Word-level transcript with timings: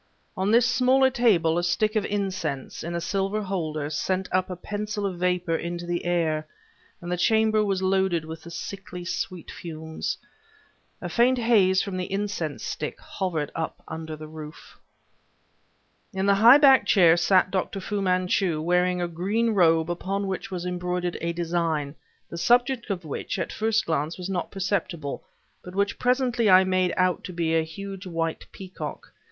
On 0.35 0.49
this 0.49 0.65
smaller 0.65 1.11
table, 1.11 1.59
a 1.59 1.63
stick 1.63 1.95
of 1.95 2.07
incense, 2.07 2.83
in 2.83 2.95
a 2.95 2.99
silver 2.99 3.43
holder, 3.43 3.87
sent 3.91 4.27
up 4.31 4.49
a 4.49 4.55
pencil 4.55 5.05
of 5.05 5.19
vapor 5.19 5.55
into 5.55 5.85
the 5.85 6.05
air, 6.05 6.47
and 7.01 7.11
the 7.11 7.17
chamber 7.17 7.63
was 7.63 7.83
loaded 7.83 8.25
with 8.25 8.41
the 8.41 8.49
sickly 8.49 9.05
sweet 9.05 9.51
fumes. 9.51 10.17
A 11.03 11.07
faint 11.07 11.37
haze 11.37 11.83
from 11.83 11.97
the 11.97 12.11
incense 12.11 12.63
stick 12.63 12.99
hovered 12.99 13.51
up 13.53 13.83
under 13.87 14.15
the 14.15 14.25
roof. 14.27 14.79
In 16.13 16.25
the 16.25 16.33
high 16.33 16.57
backed 16.57 16.87
chair 16.87 17.15
sat 17.15 17.51
Dr. 17.51 17.79
Fu 17.79 18.01
Manchu, 18.01 18.59
wearing 18.59 19.03
a 19.03 19.07
green 19.07 19.51
robe 19.51 19.91
upon 19.91 20.25
which 20.25 20.49
was 20.49 20.65
embroidered 20.65 21.19
a 21.21 21.31
design, 21.31 21.93
the 22.27 22.39
subject 22.39 22.89
of 22.89 23.05
which 23.05 23.37
at 23.37 23.53
first 23.53 23.85
glance 23.85 24.17
was 24.17 24.31
not 24.31 24.49
perceptible, 24.49 25.23
but 25.63 25.75
which 25.75 25.99
presently 25.99 26.49
I 26.49 26.63
made 26.63 26.91
out 26.97 27.23
to 27.25 27.31
be 27.33 27.53
a 27.55 27.61
huge 27.61 28.07
white 28.07 28.47
peacock. 28.51 29.13